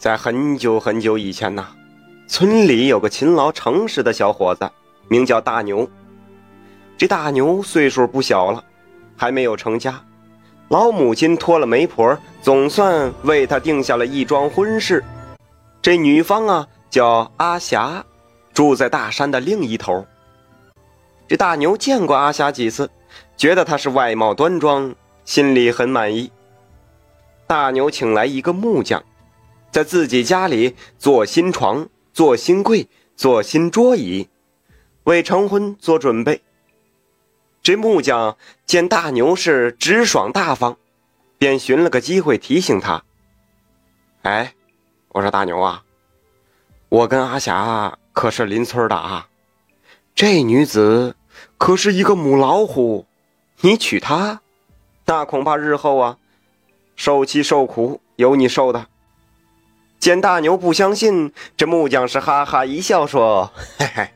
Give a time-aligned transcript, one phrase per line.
[0.00, 1.66] 在很久很久以前呐，
[2.26, 4.66] 村里有个勤劳诚实的小伙子，
[5.08, 5.86] 名叫大牛。
[6.96, 8.64] 这大牛岁数不小了，
[9.14, 10.02] 还没有成家，
[10.70, 15.04] 老母亲托了媒婆，总算为他定下了一桩婚事。
[15.82, 18.02] 这女方啊叫阿霞，
[18.54, 20.06] 住在大山的另一头。
[21.28, 22.88] 这大牛见过阿霞几次，
[23.36, 24.94] 觉得她是外貌端庄，
[25.26, 26.32] 心里很满意。
[27.46, 29.02] 大牛请来一个木匠，
[29.70, 34.28] 在自己家里做新床、做新柜、做新桌椅，
[35.04, 36.42] 为成婚做准备。
[37.62, 38.36] 这木匠
[38.66, 40.76] 见大牛是直爽大方，
[41.38, 43.04] 便寻了个机会提醒他
[44.22, 44.54] ：“哎，
[45.10, 45.84] 我说大牛啊，
[46.88, 49.28] 我跟阿霞可是邻村的啊，
[50.14, 51.16] 这女子
[51.58, 53.06] 可是一个母老虎，
[53.60, 54.40] 你娶她，
[55.04, 56.16] 那恐怕日后啊。”
[56.96, 58.86] 受气受苦有你受的。
[60.00, 64.10] 见大牛不相信，这木匠是哈哈一笑说：“嘿嘿，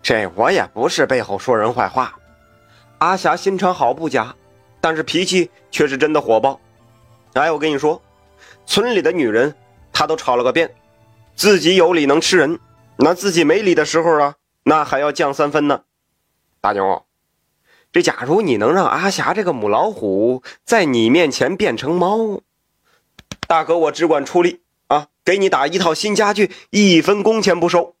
[0.00, 2.16] 这我也不是背后说人坏话。
[2.98, 4.32] 阿霞心肠好不假，
[4.80, 6.60] 但是脾气却是真的火爆。
[7.32, 8.00] 哎，我跟你说，
[8.64, 9.52] 村里的女人
[9.92, 10.72] 她都吵了个遍，
[11.34, 12.60] 自己有理能吃人，
[12.96, 15.82] 那自己没理的时候啊，那还要降三分呢。
[16.60, 17.04] 大牛。”
[17.90, 22.42] 这假如你能让阿霞这个母老虎在你面前变成猫，
[23.48, 27.94] 大哥我只管出力啊，给你打一套新家具，一分工钱不收。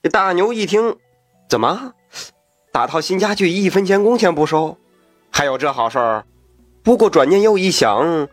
[0.00, 0.96] 这大牛一听，
[1.48, 1.94] 怎么
[2.70, 4.78] 打套新家具一分钱工钱不收？
[5.30, 6.24] 还有这好事儿？
[6.84, 8.28] 不过转念又一想，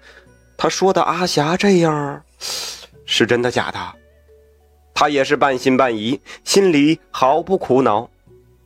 [0.56, 2.24] 他说的阿霞这样，
[3.08, 3.80] 是真的假的？
[4.94, 8.08] 他也是半信半疑，心里毫不苦恼，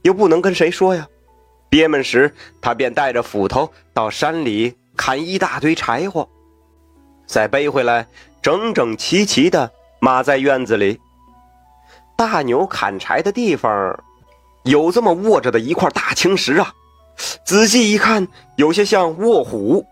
[0.01, 1.07] 又不能跟谁说呀。
[1.69, 6.27] 憋闷时，他便带着斧头到山里砍一大堆柴火，
[7.31, 8.05] 再背回来，
[8.41, 10.99] 整整齐齐的码在院子里。
[12.17, 13.97] 大牛砍柴的地方，
[14.63, 16.73] 有这么卧着的一块大青石啊！
[17.45, 19.85] 仔细一看，有些像卧虎。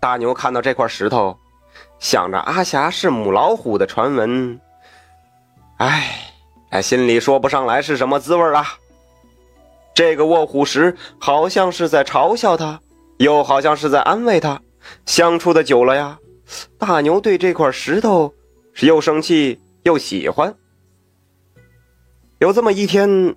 [0.00, 1.34] 大牛看到这块石头，
[1.98, 4.60] 想着阿霞是母老虎的传闻，
[5.78, 6.14] 哎，
[6.68, 8.66] 哎，心里说不上来是什么滋味啊。
[9.94, 12.78] 这个卧虎石好像是在嘲笑他，
[13.16, 14.60] 又好像是在安慰他。
[15.06, 16.18] 相处的久了呀，
[16.78, 18.32] 大牛对这块石头
[18.72, 20.54] 是又生气又喜欢。
[22.38, 23.34] 有这么一天，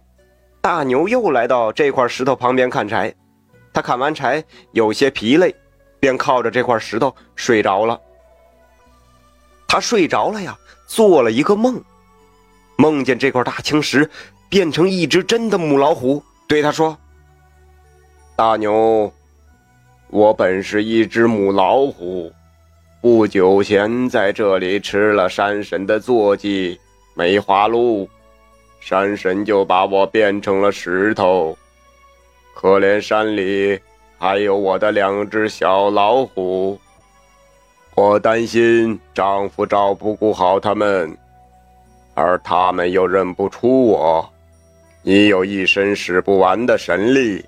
[0.61, 3.13] 大牛又来到这块石头旁边砍柴。
[3.73, 5.53] 他砍完柴有些疲累，
[5.99, 7.99] 便靠着这块石头睡着了。
[9.67, 11.83] 他睡着了呀，做了一个梦，
[12.77, 14.09] 梦见这块大青石
[14.47, 16.23] 变成一只真的母老虎。
[16.47, 16.95] 对他说
[18.37, 19.11] ：“大牛，
[20.09, 22.31] 我本是一只母老虎，
[23.03, 26.79] 不久前在这里吃了山神的坐骑
[27.15, 28.07] 梅花鹿，
[28.79, 31.53] 山神就把我变成了石头。
[32.55, 33.77] 可怜山里
[34.17, 36.79] 还有我的两只小老虎，
[37.93, 41.13] 我担心丈夫照不顾好他们，
[42.13, 44.25] 而他们又认不出我。”
[45.03, 47.43] 你有一身使不完的神力，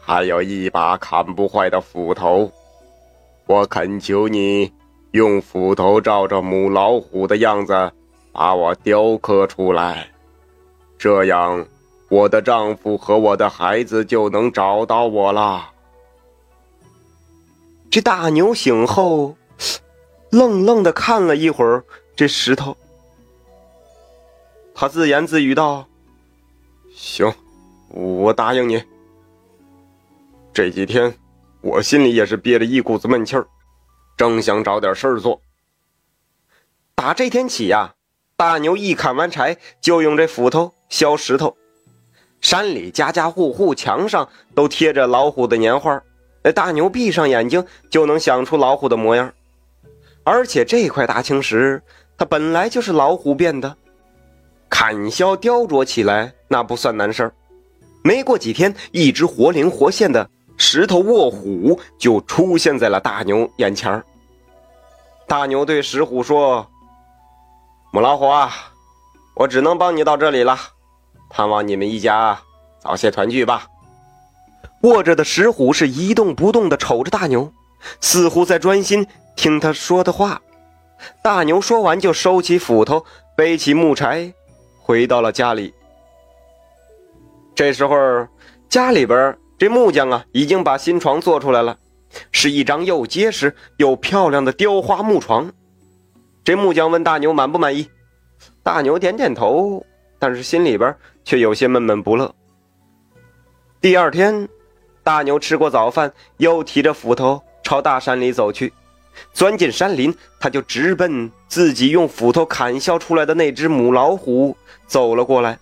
[0.00, 2.50] 还有一把砍不坏的斧头，
[3.46, 4.68] 我恳求你
[5.12, 7.92] 用斧头照着母老虎的样子
[8.32, 10.10] 把我雕刻出来，
[10.98, 11.66] 这样
[12.08, 15.70] 我的丈夫和我的孩子就能找到我了。
[17.90, 19.34] 这大牛醒后，
[20.30, 21.82] 愣愣的看了一会儿
[22.14, 22.76] 这石头，
[24.74, 25.86] 他自言自语道。
[26.94, 27.32] 行，
[27.88, 28.82] 我答应你。
[30.52, 31.14] 这几天
[31.62, 33.46] 我心里也是憋着一股子闷气儿，
[34.18, 35.40] 正想找点事儿做。
[36.94, 37.94] 打这天起呀，
[38.36, 41.56] 大牛一砍完柴就用这斧头削石头。
[42.40, 46.02] 山里家家户户墙上都贴着老虎的年画，
[46.42, 49.32] 那大牛闭上眼睛就能想出老虎的模样。
[50.24, 51.82] 而且这块大青石，
[52.16, 53.76] 它本来就是老虎变的。
[54.68, 57.32] 砍削雕琢起来那不算难事儿，
[58.04, 60.28] 没过几天，一只活灵活现的
[60.58, 64.04] 石头卧虎就出现在了大牛眼前
[65.26, 66.66] 大牛对石虎说
[67.92, 68.50] ：“母老虎啊，
[69.34, 70.58] 我只能帮你到这里了，
[71.30, 72.38] 盼望你们一家
[72.80, 73.66] 早些团聚吧。”
[74.82, 77.52] 卧着的石虎是一动不动地瞅着大牛，
[78.00, 79.06] 似乎在专心
[79.36, 80.40] 听他说的话。
[81.22, 83.04] 大牛说完，就收起斧头，
[83.36, 84.32] 背起木柴。
[84.80, 85.74] 回到了家里。
[87.54, 88.26] 这时候，
[88.68, 91.76] 家里边这木匠啊，已经把新床做出来了，
[92.30, 95.52] 是一张又结实又漂亮的雕花木床。
[96.44, 97.90] 这木匠问大牛满不满意，
[98.62, 99.84] 大牛点点头，
[100.18, 100.94] 但是心里边
[101.24, 102.32] 却有些闷闷不乐。
[103.80, 104.48] 第二天，
[105.02, 108.72] 大牛吃过早饭，又提着斧头朝大山里走去。
[109.32, 114.56] 钻进山林，他就直奔自己用斧头砍削出来的那只母老虎
[114.86, 115.58] 走了过来。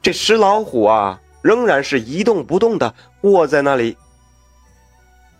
[0.00, 3.96] 这石老虎啊，仍然是一动不动的卧在那里。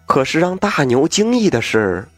[0.07, 2.09] 可是让大牛惊异的是，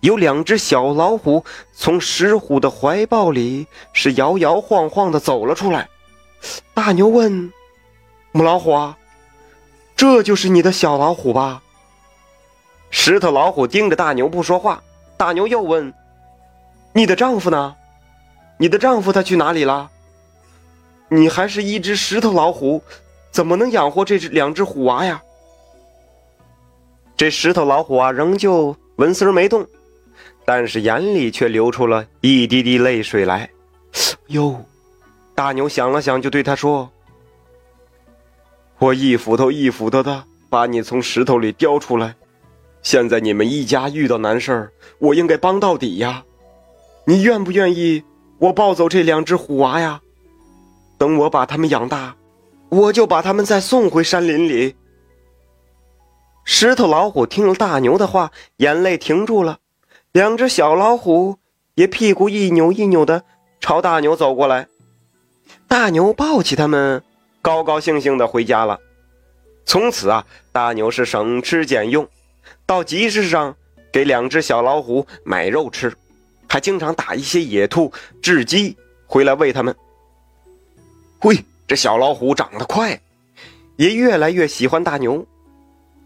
[0.00, 5.88] 有两只小老虎从石虎的怀抱里是摇摇晃晃的走了出来。
[6.74, 7.50] 大牛问
[8.32, 8.98] ：“母老虎啊，
[9.96, 11.62] 这就是你的小老虎吧？”
[12.90, 14.82] 石头老虎盯着大牛不说话。
[15.16, 15.94] 大牛又问
[16.92, 17.74] ：“你的丈夫呢？
[18.58, 19.90] 你的丈夫他去哪里了？
[21.08, 22.82] 你还是一只石头老虎，
[23.34, 25.20] 怎么能养活这只两只虎娃呀？”
[27.16, 29.66] 这石头老虎啊，仍旧纹丝没动，
[30.44, 33.50] 但是眼里却流出了一滴滴泪水来。
[34.28, 34.64] 哟，
[35.34, 36.88] 大牛想了想，就对他说
[38.78, 42.14] ：“我一斧头一斧头的把你从石头里叼出来，
[42.82, 46.22] 现在你们一家遇到难事儿，我应该帮到底呀。
[47.04, 48.04] 你愿不愿意
[48.38, 50.00] 我抱走这两只虎娃呀？
[50.98, 52.16] 等我把它们养大，
[52.74, 54.74] 我就把它们再送回山林里。”
[56.44, 59.58] 石头老虎听了大牛的话，眼泪停住了。
[60.12, 61.38] 两只小老虎
[61.74, 63.24] 也屁股一扭一扭的
[63.60, 64.68] 朝大牛走过来。
[65.66, 67.02] 大牛抱起它们，
[67.40, 68.78] 高高兴兴的回家了。
[69.64, 72.06] 从此啊，大牛是省吃俭用，
[72.66, 73.56] 到集市上
[73.90, 75.92] 给两只小老虎买肉吃，
[76.48, 77.90] 还经常打一些野兔、
[78.22, 78.76] 雉鸡
[79.06, 79.74] 回来喂它们。
[81.22, 83.00] 喂，这小老虎长得快，
[83.76, 85.26] 也越来越喜欢大牛。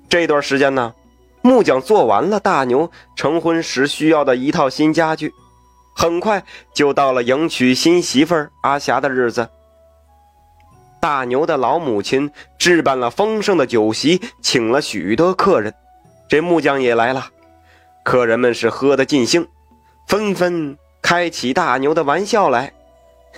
[0.08, 0.94] 这段时间呢，
[1.42, 5.32] 木匠做完了大牛成婚时需要的一套新家具，
[5.94, 9.48] 很快就到了迎娶新媳妇阿霞的日子。
[11.00, 15.74] 大牛的老母亲置办了丰盛的酒席，请了许多客人，
[16.28, 17.28] 这木匠也来了。
[18.02, 19.46] 客人们是喝得尽兴，
[20.06, 22.72] 纷纷开起大牛的玩笑来。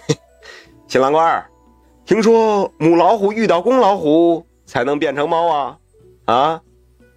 [0.87, 1.50] 新郎官，
[2.11, 5.79] 听说母老虎遇到公老虎才能变成猫啊？
[6.25, 6.61] 啊，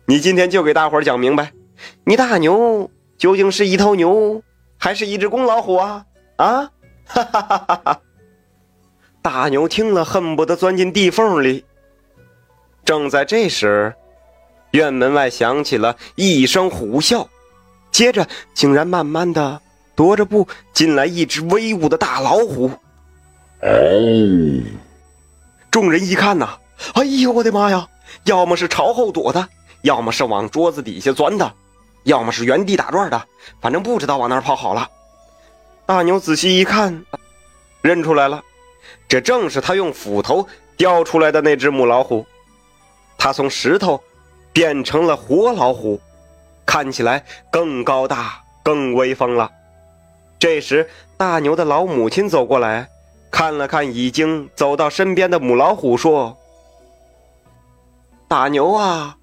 [0.06, 1.52] 你今天就给大伙讲明白，
[2.04, 4.44] 你大牛究竟是一头牛，
[4.78, 6.06] 还是一只公老虎啊？
[6.36, 6.70] 啊，
[7.06, 8.02] 哈哈哈哈哈！
[9.24, 11.66] 大牛听了，恨不得钻进地缝里。
[12.86, 13.96] 正在这时，
[14.74, 17.26] 院门外响起了一声虎啸，
[17.90, 19.60] 接着竟然慢慢的
[19.96, 22.70] 踱着步进来一只威武的大老虎。
[23.64, 24.64] 哦！
[25.72, 26.58] 众人一看呐，
[26.96, 27.88] 哎呦，我的妈呀！
[28.26, 29.48] 要么是朝后躲的，
[29.82, 31.54] 要么是往桌子底下钻的，
[32.04, 33.22] 要么是原地打转的，
[33.62, 34.90] 反正不知道往哪跑好了。
[35.86, 37.04] 大牛仔细一看，
[37.82, 38.44] 认出来了，
[39.08, 42.26] 这正是他用斧头雕出来的那只母老虎。
[43.18, 44.02] 他从石头
[44.52, 46.00] 变成了活老虎，
[46.66, 49.50] 看起来更高大、更威风了。
[50.38, 52.90] 这时，大牛的老母亲走过来，
[53.34, 56.38] 看了看已经走到身边的母老虎，说。
[58.28, 59.18] 大牛啊，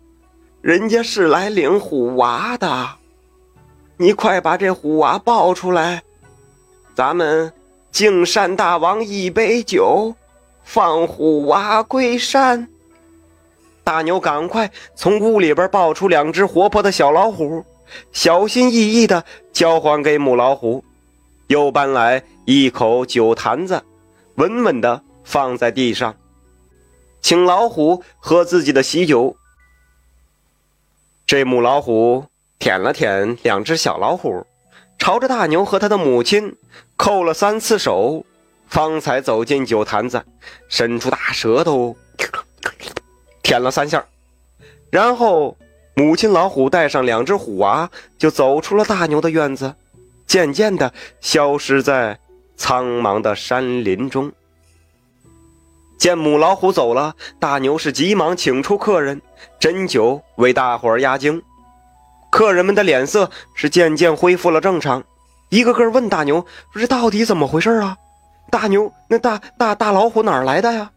[0.61, 2.89] 人家是来领虎娃的，
[3.97, 6.03] 你快把这虎娃抱出来，
[6.93, 7.53] 咱们
[7.93, 10.13] 敬山大王一杯酒，
[10.65, 12.67] 放虎娃归山。
[13.85, 17.65] 大牛赶快从屋里边抱出两只活泼的小老虎，
[18.11, 20.83] 小心翼翼的交还给母老虎，
[21.47, 23.81] 又搬来一口酒坛子，
[24.41, 26.17] 稳稳的放在地上。
[27.21, 29.37] 请老虎喝自己的喜酒。
[31.27, 32.25] 这母老虎
[32.59, 34.47] 舔了舔两只小老虎，
[34.99, 36.57] 朝着大牛和他的母亲
[36.97, 38.25] 叩了三次手，
[38.67, 40.25] 方才走进酒坛子，
[40.71, 41.95] 伸出大舌头
[43.43, 44.03] 舔了三下，
[44.91, 45.59] 然后
[45.95, 49.75] 母亲老虎带上两只虎娃就走出了大牛的院子，
[50.27, 52.19] 渐渐的消失在
[52.61, 54.31] 苍茫的山林中。
[55.99, 59.23] 见母老虎走了，大牛是急忙请出客人
[59.59, 61.43] 斟酒为大伙儿压惊。
[62.31, 65.03] 客人们的脸色是渐渐恢复了正常，
[65.49, 66.45] 一个个问大牛
[66.77, 67.97] ：“这到底怎么回事啊？
[68.51, 70.91] 大牛，那大大大老虎哪儿来的呀？”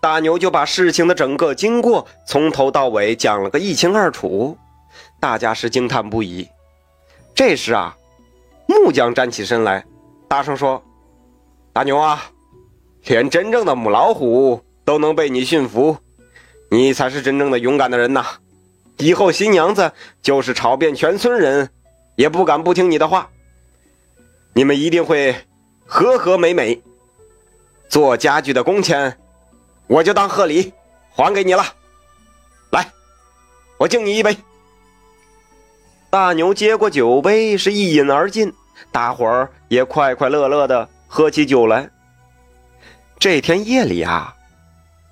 [0.00, 4.56] 大牛就把事情的整个经过从头到尾讲了个一清二楚，
[5.18, 6.48] 大家是惊叹不已。
[7.34, 7.96] 这时啊，
[8.68, 9.84] 木匠站起身来，
[10.28, 10.82] 大声说
[11.72, 12.30] ：“大牛啊！”
[13.06, 15.96] 连真正的母老虎都能被你驯服，
[16.70, 18.24] 你才是真正的勇敢的人呐！
[18.96, 21.68] 以后新娘子就是吵遍全村人，
[22.16, 23.28] 也不敢不听你的话。
[24.54, 25.36] 你们一定会
[25.84, 26.80] 和和美美。
[27.88, 29.18] 做家具的工钱，
[29.86, 30.72] 我就当贺礼
[31.10, 31.62] 还给你了。
[32.70, 32.90] 来，
[33.76, 34.34] 我敬你一杯。
[36.08, 38.52] 大牛接过酒杯，是一饮而尽。
[38.90, 41.88] 大伙儿也快快乐乐的喝起酒来。
[43.18, 44.34] 这天夜里啊，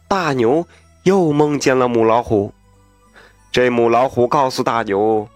[0.08, 0.66] 大牛
[1.04, 2.52] 又梦见了母老虎。
[3.50, 5.28] 这母老虎告诉大牛：“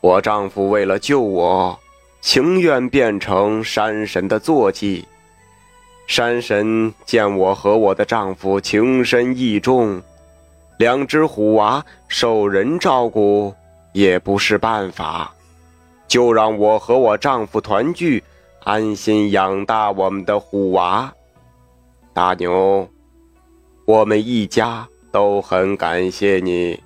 [0.00, 1.78] 我丈夫为了救我，
[2.20, 5.06] 情愿变成山神的坐骑。
[6.06, 10.00] 山神见我和我的丈夫情深意重，
[10.78, 13.54] 两只虎娃受人照顾
[13.92, 15.34] 也不是办法，
[16.08, 18.22] 就让我和我丈夫团聚。”
[18.66, 21.14] 安心养大我们的虎娃，
[22.12, 22.88] 大牛，
[23.84, 26.82] 我们一家都很感谢你。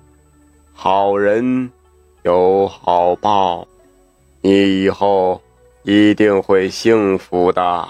[0.73, 1.71] 好人
[2.21, 3.67] 有好报，
[4.41, 5.41] 你以后
[5.81, 7.87] 一定会幸福的。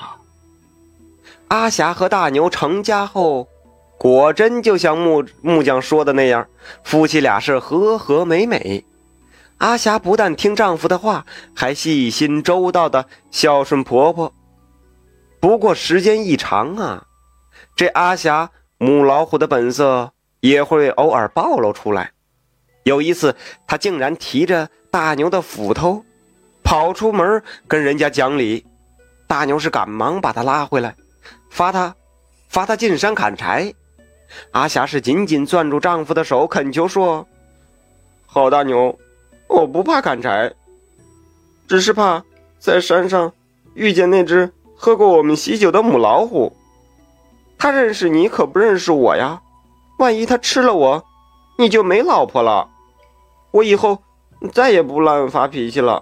[1.50, 3.46] 阿霞和大牛成家后，
[3.98, 6.48] 果真就像木木匠说的那样，
[6.82, 8.86] 夫妻俩是和和美美。
[9.62, 11.24] 阿霞不但听丈夫的话，
[11.56, 14.34] 还细心周到的孝顺婆婆。
[15.40, 17.06] 不过时间一长啊，
[17.76, 18.50] 这阿霞
[18.80, 22.12] 母老虎的本色也会偶尔暴露出来。
[22.86, 23.36] 有一次，
[23.68, 26.04] 她竟然提着大牛的斧头，
[26.64, 28.66] 跑出门跟人家讲理。
[29.28, 30.96] 大牛是赶忙把她拉回来，
[31.52, 31.96] 罚她，
[32.50, 33.72] 罚她进山砍柴。
[34.54, 37.28] 阿霞是紧紧攥住丈夫的手，恳求说
[38.26, 38.98] ：“好大牛。”
[39.52, 40.54] 我不怕砍柴，
[41.68, 42.24] 只是怕
[42.58, 43.32] 在山上
[43.74, 46.56] 遇见那只喝过我们喜酒的母老虎。
[47.58, 49.42] 它认识你，可不认识我呀。
[50.00, 51.04] 万一它吃了我，
[51.60, 52.68] 你就没老婆了。
[53.52, 54.00] 我以后
[54.54, 56.02] 再也不乱发脾气了。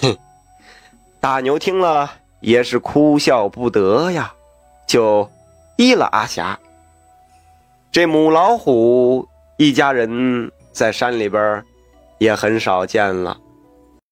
[0.00, 0.16] 哼！
[1.20, 2.10] 大牛听了
[2.40, 4.32] 也是哭笑不得呀，
[4.86, 5.28] 就
[5.76, 6.58] 依了阿霞。
[7.90, 11.62] 这母老虎一家人在山里边。
[12.18, 13.36] 也很少见了。